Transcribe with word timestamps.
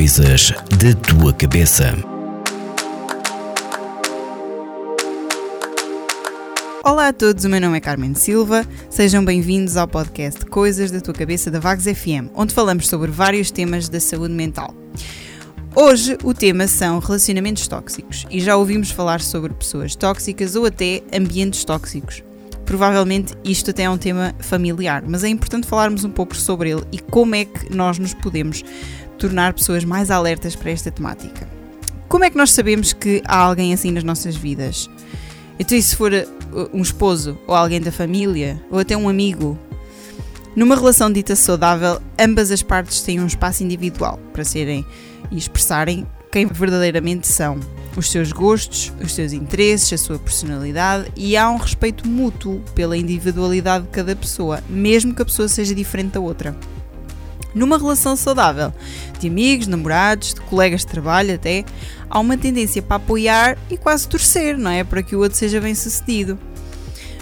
Coisas 0.00 0.54
da 0.78 0.94
tua 0.94 1.30
cabeça. 1.34 1.94
Olá 6.82 7.08
a 7.08 7.12
todos, 7.12 7.44
o 7.44 7.50
meu 7.50 7.60
nome 7.60 7.76
é 7.76 7.80
Carmen 7.82 8.14
Silva. 8.14 8.66
Sejam 8.88 9.22
bem-vindos 9.22 9.76
ao 9.76 9.86
podcast 9.86 10.46
Coisas 10.46 10.90
da 10.90 11.02
tua 11.02 11.12
cabeça 11.12 11.50
da 11.50 11.60
Vagos 11.60 11.84
FM, 11.84 12.32
onde 12.34 12.54
falamos 12.54 12.88
sobre 12.88 13.10
vários 13.10 13.50
temas 13.50 13.90
da 13.90 14.00
saúde 14.00 14.32
mental. 14.32 14.74
Hoje 15.76 16.16
o 16.24 16.32
tema 16.32 16.66
são 16.66 16.98
relacionamentos 16.98 17.68
tóxicos 17.68 18.24
e 18.30 18.40
já 18.40 18.56
ouvimos 18.56 18.90
falar 18.90 19.20
sobre 19.20 19.52
pessoas 19.52 19.94
tóxicas 19.94 20.56
ou 20.56 20.64
até 20.64 21.02
ambientes 21.12 21.62
tóxicos. 21.62 22.24
Provavelmente 22.64 23.34
isto 23.44 23.70
até 23.70 23.82
é 23.82 23.90
um 23.90 23.98
tema 23.98 24.34
familiar, 24.38 25.04
mas 25.06 25.24
é 25.24 25.28
importante 25.28 25.66
falarmos 25.66 26.04
um 26.04 26.10
pouco 26.10 26.34
sobre 26.34 26.70
ele 26.70 26.84
e 26.90 26.98
como 26.98 27.34
é 27.34 27.44
que 27.44 27.74
nós 27.74 27.98
nos 27.98 28.14
podemos 28.14 28.64
tornar 29.20 29.52
pessoas 29.52 29.84
mais 29.84 30.10
alertas 30.10 30.56
para 30.56 30.70
esta 30.70 30.90
temática. 30.90 31.46
Como 32.08 32.24
é 32.24 32.30
que 32.30 32.36
nós 32.36 32.50
sabemos 32.50 32.92
que 32.92 33.22
há 33.24 33.36
alguém 33.36 33.72
assim 33.72 33.92
nas 33.92 34.02
nossas 34.02 34.34
vidas? 34.34 34.90
Então, 35.58 35.76
e 35.76 35.82
se 35.82 35.94
for 35.94 36.12
uh, 36.12 36.70
um 36.72 36.80
esposo, 36.80 37.38
ou 37.46 37.54
alguém 37.54 37.80
da 37.80 37.92
família, 37.92 38.60
ou 38.70 38.78
até 38.78 38.96
um 38.96 39.08
amigo? 39.08 39.58
Numa 40.56 40.74
relação 40.74 41.12
dita 41.12 41.36
saudável, 41.36 42.00
ambas 42.18 42.50
as 42.50 42.62
partes 42.62 43.02
têm 43.02 43.20
um 43.20 43.26
espaço 43.26 43.62
individual 43.62 44.18
para 44.32 44.42
serem 44.42 44.84
e 45.30 45.36
expressarem 45.36 46.06
quem 46.32 46.46
verdadeiramente 46.46 47.28
são, 47.28 47.60
os 47.96 48.10
seus 48.10 48.32
gostos, 48.32 48.92
os 49.02 49.12
seus 49.12 49.32
interesses, 49.32 49.92
a 49.92 49.98
sua 49.98 50.18
personalidade 50.18 51.12
e 51.16 51.36
há 51.36 51.50
um 51.50 51.56
respeito 51.56 52.08
mútuo 52.08 52.62
pela 52.74 52.96
individualidade 52.96 53.84
de 53.84 53.90
cada 53.90 54.16
pessoa, 54.16 54.62
mesmo 54.68 55.14
que 55.14 55.22
a 55.22 55.24
pessoa 55.24 55.48
seja 55.48 55.74
diferente 55.74 56.12
da 56.12 56.20
outra. 56.20 56.56
Numa 57.54 57.78
relação 57.78 58.14
saudável, 58.14 58.72
de 59.20 59.28
amigos, 59.28 59.66
namorados, 59.66 60.34
de 60.34 60.40
colegas 60.40 60.80
de 60.80 60.88
trabalho 60.88 61.34
até, 61.34 61.64
há 62.08 62.18
uma 62.18 62.36
tendência 62.36 62.82
para 62.82 62.96
apoiar 62.96 63.58
e 63.70 63.76
quase 63.76 64.08
torcer, 64.08 64.56
não 64.56 64.70
é? 64.70 64.82
Para 64.82 65.02
que 65.02 65.14
o 65.14 65.20
outro 65.20 65.38
seja 65.38 65.60
bem 65.60 65.74
sucedido. 65.74 66.38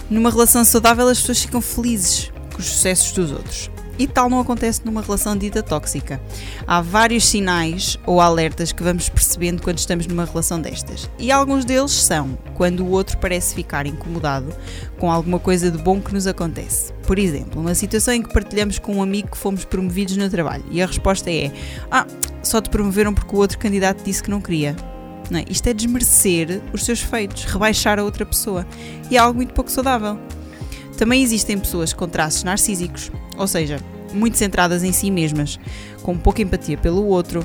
Numa 0.09 0.29
relação 0.31 0.63
saudável, 0.63 1.07
as 1.07 1.19
pessoas 1.19 1.41
ficam 1.41 1.61
felizes 1.61 2.31
com 2.53 2.59
os 2.59 2.65
sucessos 2.65 3.11
dos 3.11 3.31
outros. 3.31 3.69
E 3.99 4.07
tal 4.07 4.29
não 4.29 4.39
acontece 4.39 4.81
numa 4.85 5.01
relação 5.01 5.35
dita 5.35 5.61
tóxica. 5.61 6.21
Há 6.65 6.79
vários 6.79 7.27
sinais 7.27 7.99
ou 8.05 8.21
alertas 8.21 8.71
que 8.71 8.81
vamos 8.81 9.09
percebendo 9.09 9.61
quando 9.61 9.77
estamos 9.77 10.07
numa 10.07 10.23
relação 10.23 10.61
destas. 10.61 11.09
E 11.19 11.29
alguns 11.29 11.65
deles 11.65 11.91
são 11.91 12.37
quando 12.55 12.79
o 12.85 12.91
outro 12.91 13.17
parece 13.17 13.53
ficar 13.53 13.85
incomodado 13.85 14.53
com 14.97 15.11
alguma 15.11 15.37
coisa 15.37 15.69
de 15.69 15.77
bom 15.77 15.99
que 15.99 16.13
nos 16.13 16.27
acontece. 16.27 16.93
Por 17.05 17.19
exemplo, 17.19 17.59
uma 17.59 17.75
situação 17.75 18.13
em 18.13 18.21
que 18.21 18.33
partilhamos 18.33 18.79
com 18.79 18.95
um 18.95 19.03
amigo 19.03 19.31
que 19.31 19.37
fomos 19.37 19.65
promovidos 19.65 20.15
no 20.15 20.29
trabalho 20.29 20.63
e 20.71 20.81
a 20.81 20.85
resposta 20.85 21.29
é: 21.29 21.51
Ah, 21.91 22.07
só 22.41 22.61
te 22.61 22.69
promoveram 22.69 23.13
porque 23.13 23.35
o 23.35 23.39
outro 23.39 23.59
candidato 23.59 24.01
disse 24.01 24.23
que 24.23 24.31
não 24.31 24.39
queria. 24.39 24.77
Não 25.29 25.39
é? 25.39 25.45
Isto 25.49 25.67
é 25.67 25.73
desmerecer 25.73 26.61
os 26.71 26.85
seus 26.85 27.01
feitos, 27.01 27.43
rebaixar 27.43 27.99
a 27.99 28.03
outra 28.03 28.25
pessoa. 28.25 28.65
E 29.11 29.17
é 29.17 29.19
algo 29.19 29.35
muito 29.35 29.53
pouco 29.53 29.69
saudável. 29.69 30.17
Também 30.97 31.21
existem 31.21 31.57
pessoas 31.57 31.93
com 31.93 32.07
traços 32.07 32.43
narcísicos, 32.43 33.11
ou 33.39 33.47
seja, 33.47 33.79
muito 34.13 34.37
centradas 34.37 34.83
em 34.83 34.91
si 34.91 35.09
mesmas, 35.09 35.59
com 36.03 36.17
pouca 36.17 36.41
empatia 36.41 36.77
pelo 36.77 37.05
outro, 37.05 37.43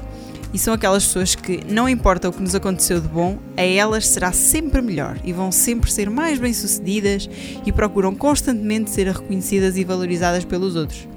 e 0.53 0.59
são 0.59 0.75
aquelas 0.75 1.05
pessoas 1.05 1.35
que, 1.35 1.61
não 1.69 1.89
importa 1.89 2.29
o 2.29 2.33
que 2.33 2.43
nos 2.43 2.55
aconteceu 2.55 3.01
de 3.01 3.09
bom, 3.09 3.39
a 3.57 3.63
elas 3.63 4.07
será 4.07 4.33
sempre 4.33 4.83
melhor 4.83 5.19
e 5.25 5.33
vão 5.33 5.51
sempre 5.51 5.91
ser 5.91 6.09
mais 6.11 6.39
bem-sucedidas 6.39 7.29
e 7.67 7.73
procuram 7.73 8.15
constantemente 8.15 8.91
ser 8.91 9.09
reconhecidas 9.09 9.77
e 9.77 9.85
valorizadas 9.85 10.45
pelos 10.45 10.77
outros. 10.77 11.09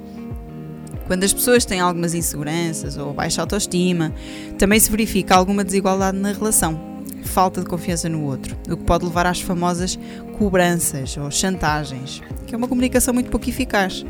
Quando 1.06 1.24
as 1.24 1.34
pessoas 1.34 1.66
têm 1.66 1.80
algumas 1.80 2.14
inseguranças 2.14 2.98
ou 2.98 3.14
baixa 3.14 3.42
autoestima, 3.42 4.14
também 4.58 4.80
se 4.80 4.90
verifica 4.90 5.36
alguma 5.36 5.64
desigualdade 5.64 6.18
na 6.18 6.32
relação 6.32 6.98
falta 7.28 7.62
de 7.62 7.68
confiança 7.68 8.10
no 8.10 8.24
outro, 8.24 8.58
o 8.68 8.78
que 8.78 8.84
pode 8.84 9.06
levar 9.06 9.28
às 9.28 9.40
famosas 9.40 10.00
cobranças 10.38 11.16
ou 11.18 11.30
chantagens, 11.30 12.24
que 12.48 12.56
é 12.56 12.58
uma 12.58 12.68
comunicação 12.68 13.14
muito 13.14 13.30
pouco 13.30 13.48
eficaz. 13.48 14.06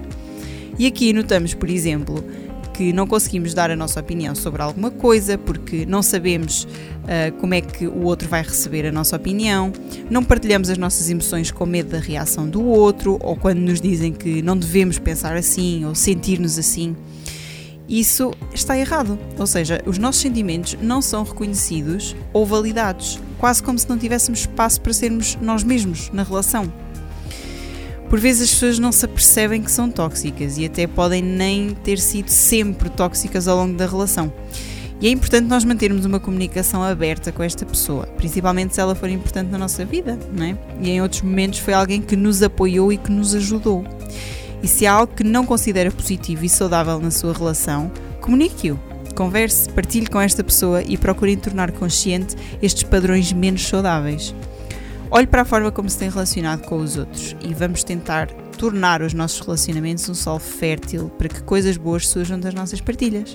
E 0.77 0.85
aqui 0.85 1.11
notamos, 1.13 1.53
por 1.53 1.69
exemplo, 1.69 2.23
que 2.73 2.93
não 2.93 3.07
conseguimos 3.07 3.53
dar 3.53 3.71
a 3.71 3.75
nossa 3.75 3.99
opinião 3.99 4.35
sobre 4.35 4.61
alguma 4.61 4.91
coisa 4.91 5.37
porque 5.37 5.85
não 5.85 6.03
sabemos 6.03 6.63
uh, 6.63 7.31
como 7.39 7.55
é 7.55 7.61
que 7.61 7.87
o 7.87 8.03
outro 8.03 8.29
vai 8.29 8.43
receber 8.43 8.85
a 8.85 8.91
nossa 8.91 9.15
opinião, 9.15 9.73
não 10.09 10.23
partilhamos 10.23 10.69
as 10.69 10.77
nossas 10.77 11.09
emoções 11.09 11.49
com 11.49 11.65
medo 11.65 11.89
da 11.89 11.99
reação 11.99 12.47
do 12.47 12.63
outro 12.63 13.17
ou 13.21 13.35
quando 13.35 13.59
nos 13.59 13.81
dizem 13.81 14.13
que 14.13 14.41
não 14.43 14.55
devemos 14.55 14.99
pensar 14.99 15.35
assim 15.35 15.85
ou 15.85 15.95
sentir-nos 15.95 16.59
assim 16.59 16.95
isso 17.87 18.33
está 18.53 18.77
errado. 18.77 19.17
Ou 19.37 19.47
seja, 19.47 19.81
os 19.85 19.97
nossos 19.97 20.21
sentimentos 20.21 20.77
não 20.81 21.01
são 21.01 21.23
reconhecidos 21.23 22.15
ou 22.33 22.45
validados, 22.45 23.19
quase 23.37 23.63
como 23.63 23.79
se 23.79 23.87
não 23.87 23.97
tivéssemos 23.97 24.41
espaço 24.41 24.81
para 24.81 24.93
sermos 24.93 25.37
nós 25.41 25.63
mesmos 25.63 26.09
na 26.11 26.23
relação. 26.23 26.71
Por 28.09 28.19
vezes 28.19 28.43
as 28.43 28.49
pessoas 28.51 28.79
não 28.79 28.91
se 28.91 29.05
apercebem 29.05 29.61
que 29.61 29.69
são 29.69 29.91
tóxicas 29.91 30.57
e 30.57 30.65
até 30.65 30.87
podem 30.87 31.21
nem 31.21 31.71
ter 31.83 31.99
sido 31.99 32.29
sempre 32.29 32.89
tóxicas 32.89 33.47
ao 33.47 33.57
longo 33.57 33.75
da 33.75 33.85
relação. 33.85 34.31
E 34.99 35.07
é 35.07 35.11
importante 35.11 35.45
nós 35.47 35.63
mantermos 35.63 36.05
uma 36.05 36.19
comunicação 36.19 36.81
aberta 36.81 37.31
com 37.31 37.43
esta 37.43 37.65
pessoa, 37.65 38.07
principalmente 38.17 38.73
se 38.73 38.81
ela 38.81 38.95
for 38.95 39.09
importante 39.09 39.51
na 39.51 39.57
nossa 39.57 39.85
vida, 39.85 40.17
não 40.31 40.45
é? 40.45 40.57
E 40.81 40.89
em 40.89 41.01
outros 41.01 41.21
momentos 41.21 41.59
foi 41.59 41.73
alguém 41.73 42.01
que 42.01 42.15
nos 42.15 42.41
apoiou 42.41 42.91
e 42.91 42.97
que 42.97 43.11
nos 43.11 43.35
ajudou. 43.35 43.83
E 44.63 44.67
se 44.67 44.87
há 44.87 44.93
algo 44.93 45.13
que 45.13 45.23
não 45.23 45.45
considera 45.45 45.91
positivo 45.91 46.45
e 46.45 46.49
saudável 46.49 46.99
na 46.99 47.11
sua 47.11 47.33
relação, 47.33 47.91
comunique-o. 48.21 48.79
Converse, 49.13 49.69
partilhe 49.69 50.07
com 50.07 50.19
esta 50.19 50.43
pessoa 50.43 50.81
e 50.81 50.97
procure 50.97 51.35
tornar 51.35 51.71
consciente 51.71 52.35
estes 52.61 52.83
padrões 52.83 53.31
menos 53.33 53.67
saudáveis. 53.67 54.33
Olhe 55.09 55.27
para 55.27 55.43
a 55.43 55.45
forma 55.45 55.71
como 55.71 55.89
se 55.89 55.97
tem 55.97 56.09
relacionado 56.09 56.63
com 56.63 56.77
os 56.77 56.97
outros 56.97 57.35
e 57.41 57.53
vamos 57.53 57.83
tentar 57.83 58.27
tornar 58.57 59.01
os 59.01 59.13
nossos 59.13 59.39
relacionamentos 59.39 60.07
um 60.09 60.13
solo 60.13 60.39
fértil 60.39 61.09
para 61.17 61.29
que 61.29 61.41
coisas 61.43 61.77
boas 61.77 62.07
surjam 62.07 62.39
das 62.39 62.53
nossas 62.53 62.81
partilhas. 62.81 63.33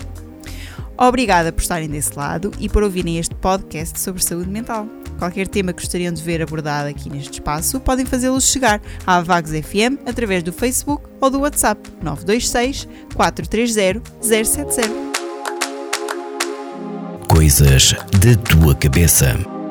Obrigada 0.98 1.50
por 1.52 1.62
estarem 1.62 1.88
desse 1.88 2.16
lado 2.16 2.52
e 2.58 2.68
por 2.68 2.82
ouvirem 2.82 3.18
este 3.18 3.34
podcast 3.34 3.98
sobre 3.98 4.22
saúde 4.22 4.50
mental. 4.50 4.86
Qualquer 5.18 5.48
tema 5.48 5.72
que 5.72 5.82
gostariam 5.82 6.12
de 6.12 6.22
ver 6.22 6.42
abordado 6.42 6.88
aqui 6.88 7.08
neste 7.08 7.34
espaço, 7.34 7.80
podem 7.80 8.04
fazê-lo 8.04 8.40
chegar 8.40 8.80
à 9.06 9.20
Vagos 9.20 9.52
FM 9.52 10.06
através 10.06 10.42
do 10.42 10.52
Facebook 10.52 11.04
ou 11.20 11.30
do 11.30 11.40
WhatsApp 11.40 11.80
926 12.02 12.88
430 13.14 14.02
070. 14.20 15.12
Coisas 17.28 17.92
da 17.92 18.36
tua 18.44 18.74
cabeça. 18.74 19.61